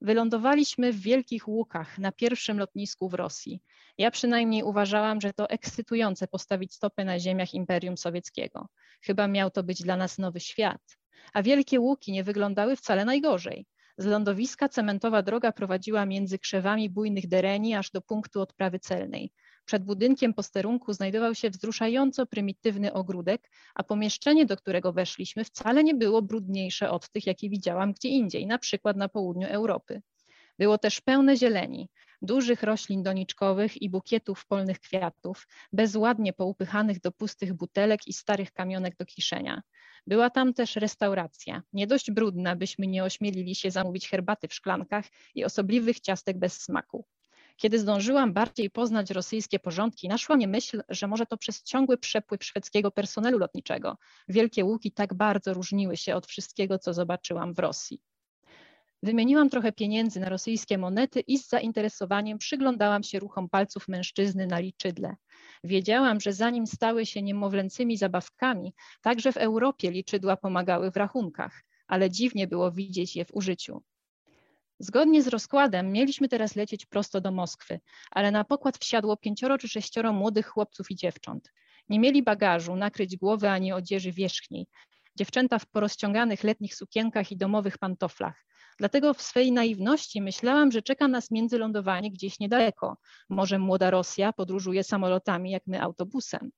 [0.00, 3.62] Wylądowaliśmy w wielkich łukach na pierwszym lotnisku w Rosji.
[3.98, 8.68] Ja przynajmniej uważałam, że to ekscytujące postawić stopy na ziemiach Imperium Sowieckiego.
[9.02, 10.98] Chyba miał to być dla nas nowy świat.
[11.32, 13.66] A wielkie łuki nie wyglądały wcale najgorzej.
[14.00, 19.32] Z lądowiska cementowa droga prowadziła między krzewami bujnych dereni aż do punktu odprawy celnej.
[19.64, 25.94] Przed budynkiem posterunku znajdował się wzruszająco prymitywny ogródek, a pomieszczenie, do którego weszliśmy, wcale nie
[25.94, 30.02] było brudniejsze od tych, jakie widziałam gdzie indziej, na przykład na południu Europy.
[30.58, 31.88] Było też pełne zieleni,
[32.22, 38.96] dużych roślin doniczkowych i bukietów polnych kwiatów, bezładnie poupychanych do pustych butelek i starych kamionek
[38.96, 39.62] do kiszenia.
[40.06, 45.04] Była tam też restauracja, nie dość brudna, byśmy nie ośmielili się zamówić herbaty w szklankach
[45.34, 47.04] i osobliwych ciastek bez smaku.
[47.56, 52.44] Kiedy zdążyłam bardziej poznać rosyjskie porządki, naszła mnie myśl, że może to przez ciągły przepływ
[52.44, 53.96] szwedzkiego personelu lotniczego.
[54.28, 58.00] Wielkie łuki tak bardzo różniły się od wszystkiego, co zobaczyłam w Rosji.
[59.02, 64.58] Wymieniłam trochę pieniędzy na rosyjskie monety i z zainteresowaniem przyglądałam się ruchom palców mężczyzny na
[64.58, 65.16] liczydle.
[65.64, 72.10] Wiedziałam, że zanim stały się niemowlęcymi zabawkami, także w Europie liczydła pomagały w rachunkach, ale
[72.10, 73.82] dziwnie było widzieć je w użyciu.
[74.78, 79.68] Zgodnie z rozkładem mieliśmy teraz lecieć prosto do Moskwy, ale na pokład wsiadło pięcioro czy
[79.68, 81.52] sześcioro młodych chłopców i dziewcząt.
[81.88, 84.66] Nie mieli bagażu, nakryć głowy ani odzieży wierzchniej.
[85.16, 88.49] Dziewczęta w porozciąganych letnich sukienkach i domowych pantoflach.
[88.80, 92.96] Dlatego w swej naiwności myślałam, że czeka nas międzylądowanie gdzieś niedaleko.
[93.28, 96.50] Może młoda Rosja podróżuje samolotami, jak my autobusem.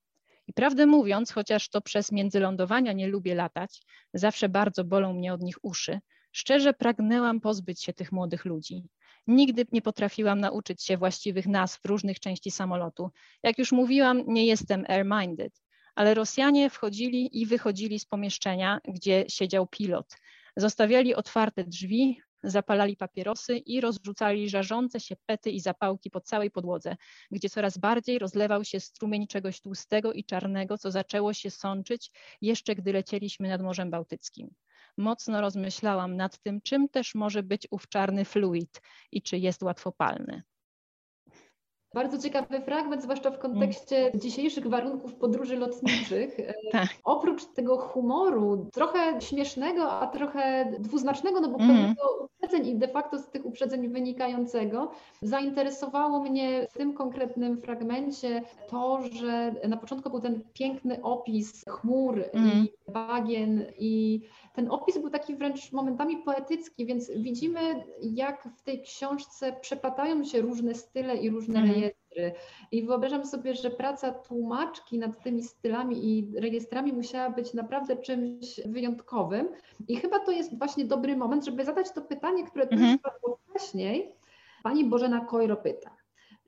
[0.47, 3.81] I prawdę mówiąc, chociaż to przez międzylądowania nie lubię latać,
[4.13, 5.99] zawsze bardzo bolą mnie od nich uszy,
[6.31, 8.83] szczerze pragnęłam pozbyć się tych młodych ludzi.
[9.27, 13.09] Nigdy nie potrafiłam nauczyć się właściwych nazw różnych części samolotu.
[13.43, 15.61] Jak już mówiłam, nie jestem air-minded,
[15.95, 20.15] ale Rosjanie wchodzili i wychodzili z pomieszczenia, gdzie siedział pilot.
[20.57, 26.95] Zostawiali otwarte drzwi, zapalali papierosy i rozrzucali żarzące się pety i zapałki po całej podłodze,
[27.31, 32.11] gdzie coraz bardziej rozlewał się strumień czegoś tłustego i czarnego, co zaczęło się sączyć
[32.41, 34.55] jeszcze gdy lecieliśmy nad Morzem Bałtyckim.
[34.97, 40.43] Mocno rozmyślałam nad tym, czym też może być ów czarny fluid i czy jest łatwopalny.
[41.93, 44.19] Bardzo ciekawy fragment, zwłaszcza w kontekście mm.
[44.19, 46.37] dzisiejszych warunków podróży lotniczych.
[46.71, 46.87] tak.
[47.03, 51.67] Oprócz tego humoru, trochę śmiesznego, a trochę dwuznacznego, no bo mm.
[51.67, 58.41] pewnego uprzedzeń i de facto z tych uprzedzeń wynikającego, zainteresowało mnie w tym konkretnym fragmencie
[58.69, 62.49] to, że na początku był ten piękny opis chmur mm.
[62.49, 64.21] i bagien i
[64.53, 70.41] ten opis był taki wręcz momentami poetycki, więc widzimy, jak w tej książce przeplatają się
[70.41, 71.71] różne style i różne mm.
[71.71, 72.33] rejestry.
[72.71, 78.61] I wyobrażam sobie, że praca tłumaczki nad tymi stylami i rejestrami musiała być naprawdę czymś
[78.65, 79.47] wyjątkowym.
[79.87, 82.99] I chyba to jest właśnie dobry moment, żeby zadać to pytanie, które tu mm.
[82.99, 84.11] padło wcześniej.
[84.63, 85.97] Pani Bożena Kojro pyta.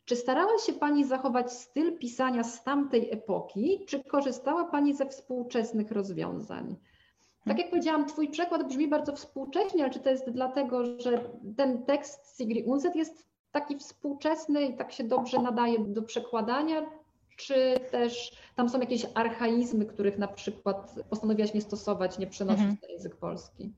[0.05, 5.91] Czy starała się Pani zachować styl pisania z tamtej epoki, czy korzystała Pani ze współczesnych
[5.91, 6.75] rozwiązań?
[7.47, 11.83] Tak jak powiedziałam, Twój przekład brzmi bardzo współcześnie, ale czy to jest dlatego, że ten
[11.83, 16.85] tekst Sigrid Unset jest taki współczesny i tak się dobrze nadaje do przekładania,
[17.37, 22.77] czy też tam są jakieś archaizmy, których na przykład postanowiłaś nie stosować, nie przenosić mhm.
[22.81, 23.73] na język polski?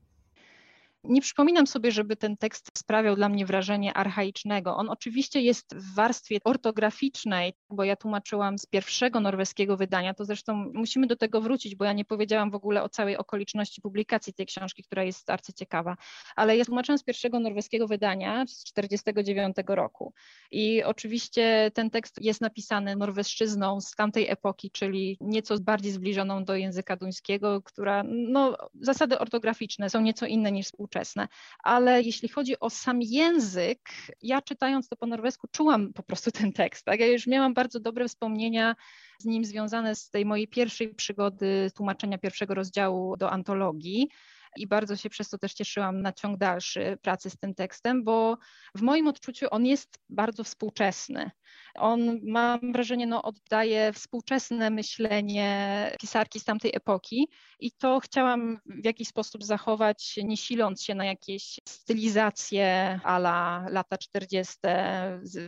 [1.04, 4.76] Nie przypominam sobie, żeby ten tekst sprawiał dla mnie wrażenie archaicznego.
[4.76, 10.70] On oczywiście jest w warstwie ortograficznej, bo ja tłumaczyłam z pierwszego norweskiego wydania, to zresztą
[10.74, 14.46] musimy do tego wrócić, bo ja nie powiedziałam w ogóle o całej okoliczności publikacji tej
[14.46, 15.96] książki, która jest arcyciekawa,
[16.36, 20.12] ale ja tłumaczyłam z pierwszego norweskiego wydania z 1949 roku
[20.50, 26.56] i oczywiście ten tekst jest napisany norweszczyzną z tamtej epoki, czyli nieco bardziej zbliżoną do
[26.56, 31.28] języka duńskiego, która, no, zasady ortograficzne są nieco inne niż współczesne współczesne.
[31.64, 33.80] Ale jeśli chodzi o sam język,
[34.22, 36.84] ja czytając to po norwesku czułam po prostu ten tekst.
[36.84, 37.00] Tak?
[37.00, 38.76] Ja już miałam bardzo dobre wspomnienia
[39.18, 44.08] z nim związane z tej mojej pierwszej przygody tłumaczenia pierwszego rozdziału do antologii
[44.56, 48.38] i bardzo się przez to też cieszyłam na ciąg dalszy pracy z tym tekstem, bo
[48.74, 51.30] w moim odczuciu on jest bardzo współczesny.
[51.74, 57.28] On, mam wrażenie, no, oddaje współczesne myślenie pisarki z tamtej epoki
[57.60, 63.98] i to chciałam w jakiś sposób zachować, nie siląc się na jakieś stylizacje ala lata
[63.98, 64.56] 40.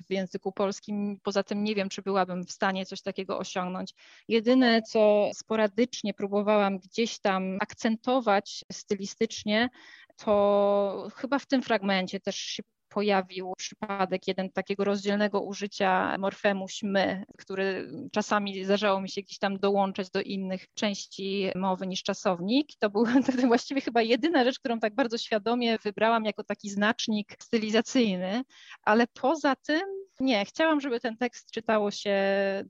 [0.09, 1.19] w języku polskim.
[1.23, 3.95] Poza tym nie wiem, czy byłabym w stanie coś takiego osiągnąć.
[4.29, 9.69] Jedyne, co sporadycznie próbowałam gdzieś tam akcentować stylistycznie,
[10.17, 17.25] to chyba w tym fragmencie też się pojawił przypadek jeden takiego rozdzielnego użycia morfemu śmy,
[17.39, 22.69] który czasami zdarzało mi się gdzieś tam dołączać do innych części mowy niż czasownik.
[22.79, 23.11] To była
[23.47, 28.43] właściwie chyba jedyna rzecz, którą tak bardzo świadomie wybrałam jako taki znacznik stylizacyjny,
[28.83, 29.83] ale poza tym
[30.21, 32.15] nie, chciałam, żeby ten tekst czytało się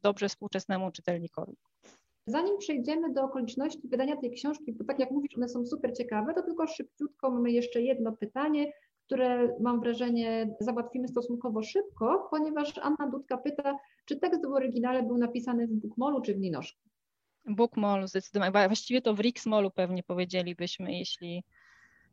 [0.03, 1.57] dobrze współczesnemu czytelnikowi.
[2.27, 6.35] Zanim przejdziemy do okoliczności wydania tej książki, bo tak jak mówisz, one są super ciekawe,
[6.35, 8.73] to tylko szybciutko mamy jeszcze jedno pytanie,
[9.11, 15.18] które mam wrażenie załatwimy stosunkowo szybko, ponieważ Anna Dudka pyta, czy tekst w oryginale był
[15.18, 16.88] napisany w Bookmolu czy w Ninoszku.
[17.44, 21.44] Bookmolu zdecydowanie, właściwie to w Riksmolu pewnie powiedzielibyśmy, jeśli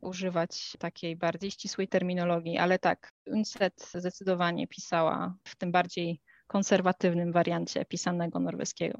[0.00, 7.84] używać takiej bardziej ścisłej terminologii, ale tak, Unset zdecydowanie pisała w tym bardziej konserwatywnym wariancie
[7.84, 8.98] pisanego norweskiego.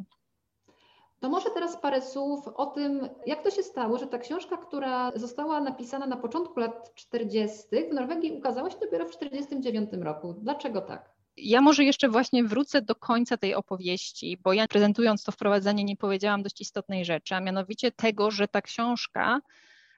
[1.20, 5.12] To może teraz parę słów o tym, jak to się stało, że ta książka, która
[5.14, 7.66] została napisana na początku lat 40.
[7.90, 10.35] w Norwegii ukazała się dopiero w 1949 roku.
[10.42, 11.11] Dlaczego tak?
[11.37, 15.96] Ja może jeszcze właśnie wrócę do końca tej opowieści, bo ja prezentując to wprowadzenie nie
[15.96, 19.40] powiedziałam dość istotnej rzeczy, a mianowicie tego, że ta książka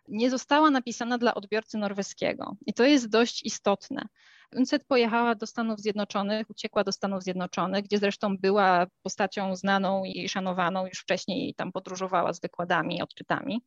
[0.08, 2.56] nie została napisana dla odbiorcy norweskiego.
[2.66, 4.08] I to jest dość istotne.
[4.56, 10.28] Uncet pojechała do Stanów Zjednoczonych, uciekła do Stanów Zjednoczonych, gdzie zresztą była postacią znaną i
[10.28, 13.62] szanowaną, już wcześniej tam podróżowała z wykładami, odczytami.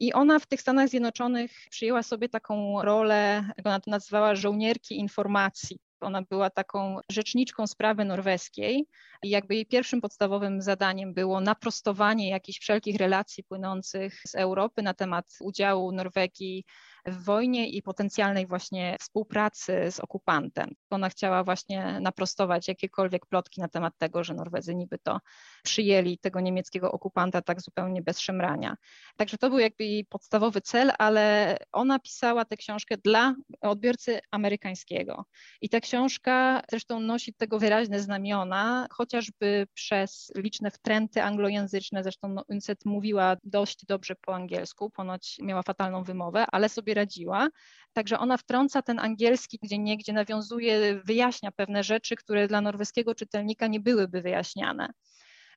[0.00, 5.78] I ona w tych Stanach Zjednoczonych przyjęła sobie taką rolę, ona to nazywała, żołnierki informacji.
[6.00, 8.86] Ona była taką rzeczniczką sprawy norweskiej
[9.22, 14.94] i jakby jej pierwszym podstawowym zadaniem było naprostowanie jakichś wszelkich relacji płynących z Europy na
[14.94, 16.64] temat udziału Norwegii
[17.06, 20.74] w wojnie i potencjalnej właśnie współpracy z okupantem.
[20.90, 25.20] Ona chciała właśnie naprostować jakiekolwiek plotki na temat tego, że Norwedzy niby to
[25.62, 28.76] przyjęli tego niemieckiego okupanta tak zupełnie bez szemrania.
[29.16, 35.24] Także to był jakby jej podstawowy cel, ale ona pisała tę książkę dla odbiorcy amerykańskiego.
[35.60, 42.44] I ta książka zresztą nosi tego wyraźne znamiona, chociażby przez liczne wtręty anglojęzyczne, zresztą no,
[42.48, 47.48] Unset mówiła dość dobrze po angielsku, ponoć miała fatalną wymowę, ale sobie radziła.
[47.92, 53.66] Także ona wtrąca ten angielski, gdzie niegdzie nawiązuje, wyjaśnia pewne rzeczy, które dla norweskiego czytelnika
[53.66, 54.92] nie byłyby wyjaśniane.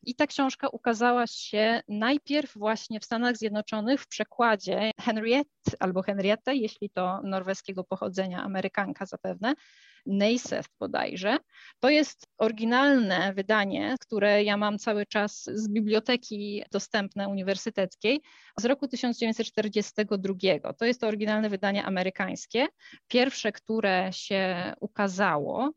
[0.06, 6.56] I ta książka ukazała się najpierw właśnie w Stanach Zjednoczonych w przekładzie Henriette albo Henriette,
[6.56, 9.54] jeśli to norweskiego pochodzenia, Amerykanka zapewne,
[10.06, 11.38] Neiseth bodajże.
[11.80, 18.22] To jest oryginalne wydanie, które ja mam cały czas z biblioteki dostępne uniwersyteckiej
[18.60, 20.74] z roku 1942.
[20.74, 22.68] To jest to oryginalne wydanie amerykańskie,
[23.08, 25.72] pierwsze, które się ukazało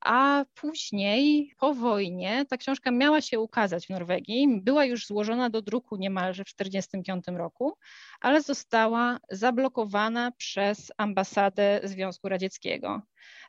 [0.00, 4.60] a później po wojnie ta książka miała się ukazać w Norwegii.
[4.62, 7.76] Była już złożona do druku niemalże w 1945 roku,
[8.20, 13.02] ale została zablokowana przez ambasadę Związku Radzieckiego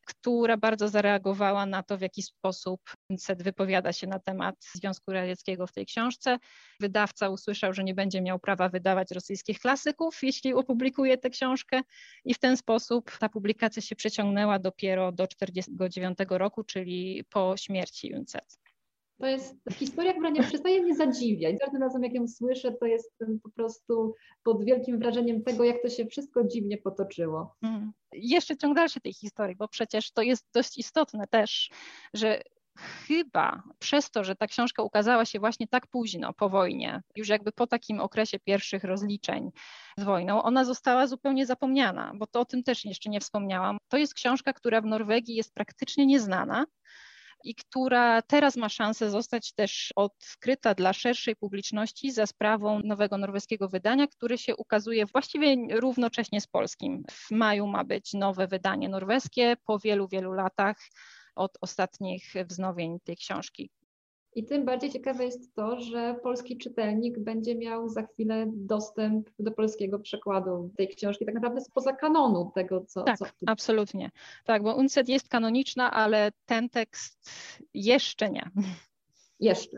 [0.06, 2.82] która bardzo zareagowała na to, w jaki sposób
[3.20, 6.38] CET wypowiada się na temat Związku Radzieckiego w tej książce.
[6.80, 11.82] Wydawca usłyszał, że nie będzie miał prawa wydawać rosyjskich klasyków, jeśli opublikuje tę książkę
[12.26, 18.14] i w ten sposób ta publikacja się przeciągnęła dopiero do 1949 roku, czyli po śmierci
[18.14, 18.71] UNCET.
[19.22, 21.56] To jest historia, która nie przestaje mnie zadziwiać.
[21.60, 25.90] Każdym razem, jak ją słyszę, to jestem po prostu pod wielkim wrażeniem tego, jak to
[25.90, 27.56] się wszystko dziwnie potoczyło.
[27.62, 27.92] Mm.
[28.14, 31.70] Jeszcze ciąg dalszy tej historii, bo przecież to jest dość istotne też,
[32.14, 32.42] że
[32.78, 37.52] chyba przez to, że ta książka ukazała się właśnie tak późno po wojnie, już jakby
[37.52, 39.52] po takim okresie pierwszych rozliczeń
[39.98, 43.78] z wojną, ona została zupełnie zapomniana, bo to o tym też jeszcze nie wspomniałam.
[43.88, 46.66] To jest książka, która w Norwegii jest praktycznie nieznana
[47.44, 53.70] i która teraz ma szansę zostać też odkryta dla szerszej publiczności za sprawą nowego norweskiego
[53.70, 57.04] wydania, który się ukazuje właściwie równocześnie z polskim.
[57.12, 60.78] W maju ma być nowe wydanie norweskie po wielu, wielu latach
[61.36, 63.72] od ostatnich wznowień tej książki.
[64.36, 69.52] I tym bardziej ciekawe jest to, że polski czytelnik będzie miał za chwilę dostęp do
[69.52, 73.04] polskiego przekładu tej książki, tak naprawdę spoza kanonu tego, co.
[73.04, 73.26] Tak, co...
[73.46, 74.12] absolutnie.
[74.46, 77.32] Tak, bo UNCED jest kanoniczna, ale ten tekst
[77.74, 78.50] jeszcze nie.
[79.40, 79.78] Jeszcze.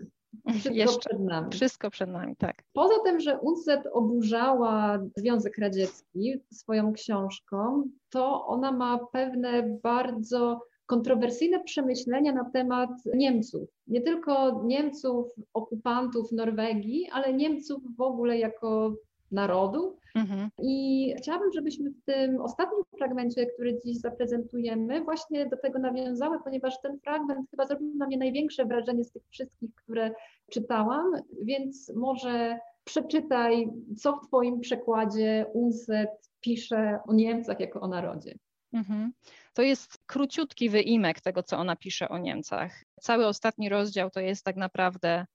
[0.50, 1.00] Wszystko jeszcze.
[1.00, 1.52] przed nami.
[1.52, 2.64] Wszystko przed nami, tak.
[2.74, 11.64] Poza tym, że UNCED oburzała Związek Radziecki swoją książką, to ona ma pewne bardzo kontrowersyjne
[11.64, 13.70] przemyślenia na temat Niemców.
[13.88, 18.96] Nie tylko Niemców, okupantów Norwegii, ale Niemców w ogóle jako
[19.32, 19.98] narodu.
[20.16, 20.50] Mhm.
[20.64, 26.82] I chciałabym, żebyśmy w tym ostatnim fragmencie, który dziś zaprezentujemy, właśnie do tego nawiązały, ponieważ
[26.82, 30.12] ten fragment chyba zrobił na mnie największe wrażenie z tych wszystkich, które
[30.52, 36.10] czytałam, więc może przeczytaj, co w Twoim przekładzie Unset
[36.42, 38.36] pisze o Niemcach jako o narodzie.
[38.74, 39.12] Mhm.
[39.54, 42.84] To jest króciutki wyimek tego, co ona pisze o Niemcach.
[43.02, 45.26] Cały ostatni rozdział to jest tak naprawdę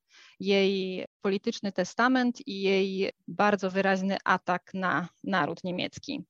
[0.41, 6.25] jej polityczny testament i jej bardzo wyraźny atak na naród niemiecki.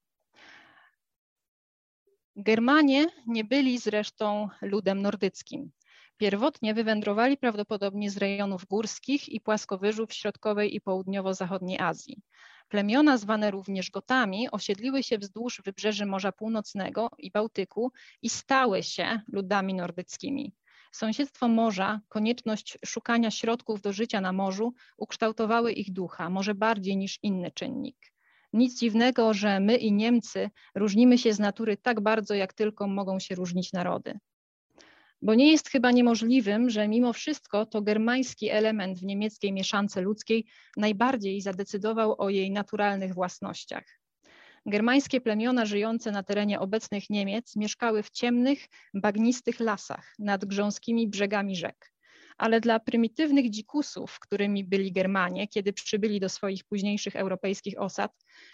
[2.36, 5.70] Germanie nie byli zresztą ludem nordyckim.
[6.18, 12.22] Pierwotnie wywędrowali prawdopodobnie z rejonów górskich i płaskowyżów środkowej i południowo-zachodniej Azji.
[12.68, 17.92] Plemiona zwane również Gotami osiedliły się wzdłuż wybrzeży Morza Północnego i Bałtyku
[18.22, 20.54] i stały się ludami nordyckimi.
[20.92, 27.18] Sąsiedztwo morza, konieczność szukania środków do życia na morzu ukształtowały ich ducha, może bardziej niż
[27.22, 28.12] inny czynnik.
[28.52, 33.18] Nic dziwnego, że my i Niemcy różnimy się z natury tak bardzo, jak tylko mogą
[33.18, 34.18] się różnić narody.
[35.22, 40.46] Bo nie jest chyba niemożliwym, że mimo wszystko to germański element w niemieckiej mieszance ludzkiej
[40.76, 43.84] najbardziej zadecydował o jej naturalnych własnościach.
[44.66, 51.56] Germańskie plemiona żyjące na terenie obecnych Niemiec mieszkały w ciemnych, bagnistych lasach nad grząskimi brzegami
[51.56, 51.92] rzek.
[52.36, 58.12] Ale dla prymitywnych dzikusów, którymi byli Germanie, kiedy przybyli do swoich późniejszych europejskich osad,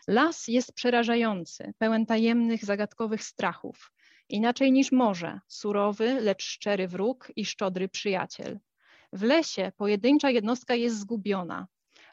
[0.08, 3.90] las jest przerażający, pełen tajemnych, zagadkowych strachów,
[4.34, 8.60] Inaczej niż morze, surowy, lecz szczery wróg i szczodry przyjaciel.
[9.12, 11.66] W lesie pojedyncza jednostka jest zgubiona.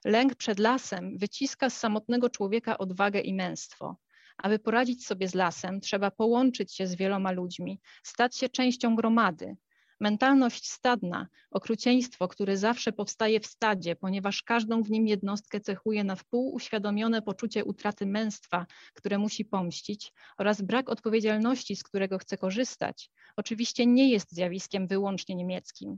[0.05, 3.97] Lęk przed lasem wyciska z samotnego człowieka odwagę i męstwo.
[4.37, 9.55] Aby poradzić sobie z lasem, trzeba połączyć się z wieloma ludźmi, stać się częścią gromady,
[10.01, 16.15] Mentalność stadna, okrucieństwo, które zawsze powstaje w stadzie, ponieważ każdą w nim jednostkę cechuje na
[16.15, 23.09] wpół uświadomione poczucie utraty męstwa, które musi pomścić, oraz brak odpowiedzialności, z którego chce korzystać,
[23.37, 25.97] oczywiście nie jest zjawiskiem wyłącznie niemieckim.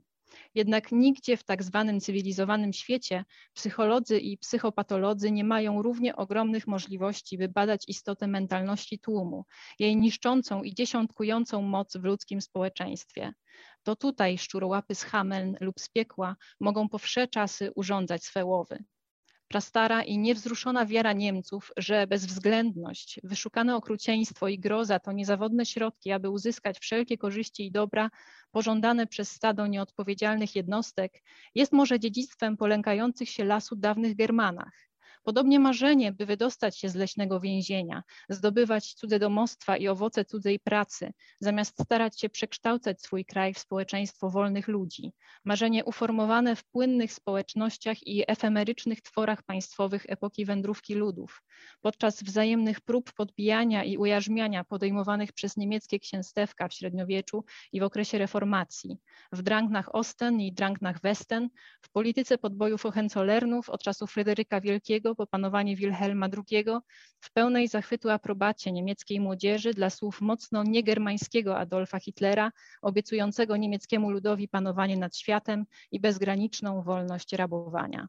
[0.55, 7.37] Jednak nigdzie w tak zwanym cywilizowanym świecie psycholodzy i psychopatolodzy nie mają równie ogromnych możliwości,
[7.37, 9.45] by badać istotę mentalności tłumu,
[9.79, 13.33] jej niszczącą i dziesiątkującą moc w ludzkim społeczeństwie.
[13.83, 18.83] To tutaj szczurołapy z Hameln lub z piekła mogą po wsze czasy urządzać swe łowy
[19.53, 26.29] prastara i niewzruszona wiara Niemców, że bezwzględność, wyszukane okrucieństwo i groza to niezawodne środki, aby
[26.29, 28.09] uzyskać wszelkie korzyści i dobra
[28.51, 31.23] pożądane przez stado nieodpowiedzialnych jednostek,
[31.55, 34.92] jest może dziedzictwem polękających się lasu dawnych Germanach.
[35.23, 41.13] Podobnie marzenie, by wydostać się z leśnego więzienia, zdobywać cudze domostwa i owoce cudzej pracy,
[41.39, 45.11] zamiast starać się przekształcać swój kraj w społeczeństwo wolnych ludzi.
[45.45, 51.43] Marzenie uformowane w płynnych społecznościach i efemerycznych tworach państwowych epoki wędrówki ludów.
[51.81, 58.17] Podczas wzajemnych prób podbijania i ujarzmiania podejmowanych przez niemieckie księstewka w średniowieczu i w okresie
[58.17, 58.97] reformacji.
[59.31, 61.49] W Dranknach Osten i Dranknach Westen,
[61.81, 66.65] w polityce podbojów Hohenzollernów od czasów Fryderyka Wielkiego po panowanie Wilhelma II
[67.19, 72.51] w pełnej zachwytu aprobacie niemieckiej młodzieży dla słów mocno niegermańskiego Adolfa Hitlera,
[72.81, 78.07] obiecującego niemieckiemu ludowi panowanie nad światem i bezgraniczną wolność rabowania.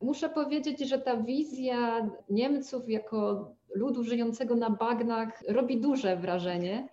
[0.00, 6.88] Muszę powiedzieć, że ta wizja Niemców jako ludu żyjącego na bagnach robi duże wrażenie.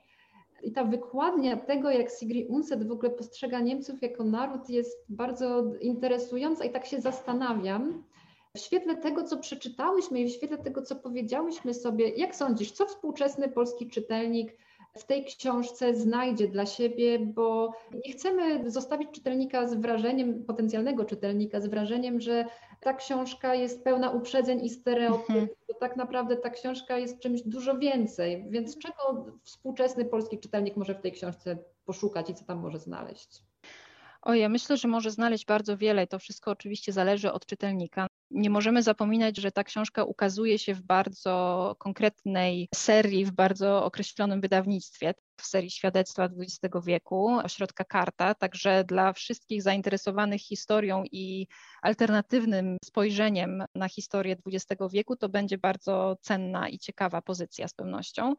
[0.63, 5.63] I ta wykładnia tego, jak Sigrid Undset w ogóle postrzega Niemców jako naród, jest bardzo
[5.81, 8.03] interesująca i tak się zastanawiam,
[8.55, 12.85] w świetle tego, co przeczytałyśmy i w świetle tego, co powiedziałyśmy sobie, jak sądzisz, co
[12.85, 14.57] współczesny polski czytelnik
[14.97, 17.73] w tej książce znajdzie dla siebie, bo
[18.05, 22.45] nie chcemy zostawić czytelnika z wrażeniem, potencjalnego czytelnika z wrażeniem, że
[22.79, 25.47] ta książka jest pełna uprzedzeń i stereotypów, mhm.
[25.67, 28.45] bo tak naprawdę ta książka jest czymś dużo więcej.
[28.49, 33.43] Więc czego współczesny polski czytelnik może w tej książce poszukać i co tam może znaleźć?
[34.21, 38.08] O, ja myślę, że może znaleźć bardzo wiele to wszystko oczywiście zależy od czytelnika.
[38.31, 44.41] Nie możemy zapominać, że ta książka ukazuje się w bardzo konkretnej serii, w bardzo określonym
[44.41, 51.47] wydawnictwie, w serii Świadectwa XX wieku, ośrodka Karta, także dla wszystkich zainteresowanych historią i
[51.81, 58.35] alternatywnym spojrzeniem na historię XX wieku to będzie bardzo cenna i ciekawa pozycja z pewnością.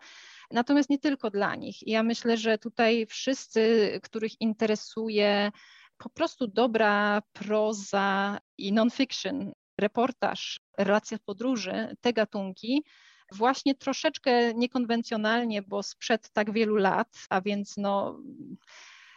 [0.50, 1.76] Natomiast nie tylko dla nich.
[1.86, 5.50] Ja myślę, że tutaj wszyscy, których interesuje
[5.98, 12.84] po prostu dobra proza i non-fiction, reportaż, relacja podróży, te gatunki,
[13.32, 18.20] właśnie troszeczkę niekonwencjonalnie, bo sprzed tak wielu lat, a więc no,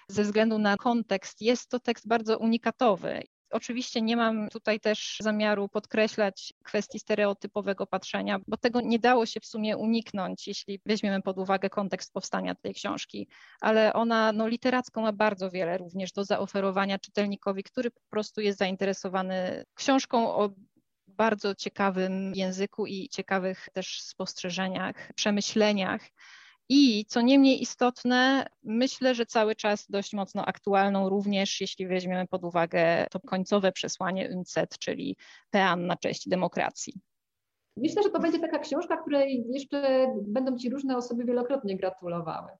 [0.07, 3.21] ze względu na kontekst, jest to tekst bardzo unikatowy.
[3.53, 9.39] Oczywiście nie mam tutaj też zamiaru podkreślać kwestii stereotypowego patrzenia, bo tego nie dało się
[9.39, 13.27] w sumie uniknąć, jeśli weźmiemy pod uwagę kontekst powstania tej książki,
[13.61, 18.59] ale ona no, literacko ma bardzo wiele również do zaoferowania czytelnikowi, który po prostu jest
[18.59, 20.49] zainteresowany książką o
[21.07, 26.01] bardzo ciekawym języku i ciekawych też spostrzeżeniach, przemyśleniach.
[26.69, 32.27] I co nie mniej istotne, myślę, że cały czas dość mocno aktualną również, jeśli weźmiemy
[32.27, 35.17] pod uwagę to końcowe przesłanie UNCED, czyli
[35.49, 36.93] PEAN na cześć demokracji.
[37.77, 42.51] Myślę, że to będzie taka książka, której jeszcze będą Ci różne osoby wielokrotnie gratulowały.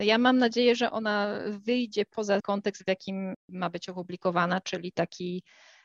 [0.00, 5.42] Ja mam nadzieję, że ona wyjdzie poza kontekst, w jakim ma być opublikowana, czyli taki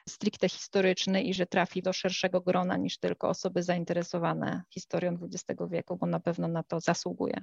[0.10, 5.98] stricte historyczny i że trafi do szerszego grona niż tylko osoby zainteresowane historią XX wieku,
[5.98, 7.42] bo na pewno na to zasługuje.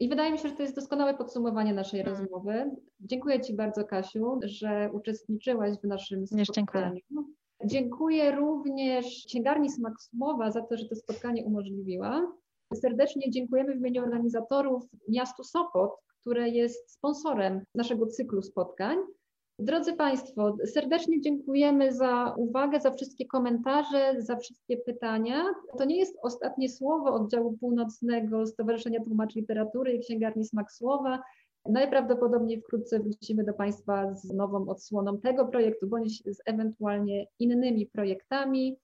[0.00, 2.20] I wydaje mi się, że to jest doskonałe podsumowanie naszej hmm.
[2.20, 2.70] rozmowy.
[3.00, 6.94] Dziękuję Ci bardzo, Kasiu, że uczestniczyłaś w naszym spotkaniu.
[6.94, 7.24] Dziękuję.
[7.64, 12.32] Dziękuję również księgarni Smak Słowa za to, że to spotkanie umożliwiła.
[12.74, 18.98] Serdecznie dziękujemy w imieniu organizatorów miastu Sopot, które jest sponsorem naszego cyklu spotkań.
[19.60, 25.44] Drodzy Państwo, serdecznie dziękujemy za uwagę, za wszystkie komentarze, za wszystkie pytania.
[25.78, 31.22] To nie jest ostatnie słowo oddziału północnego Stowarzyszenia Tłumaczy Literatury i Księgarni Smak Słowa.
[31.66, 38.76] Najprawdopodobniej wkrótce wrócimy do Państwa z nową odsłoną tego projektu, bądź z ewentualnie innymi projektami.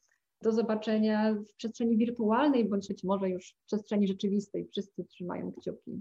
[0.43, 4.69] Do zobaczenia w przestrzeni wirtualnej, bądź być może już w przestrzeni rzeczywistej.
[4.73, 6.01] Wszyscy trzymają kciuki.